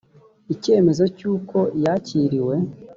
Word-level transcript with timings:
icyemezo 0.53 1.03
cy 1.17 1.23
uko 1.33 1.57
yakiriwe 1.83 2.55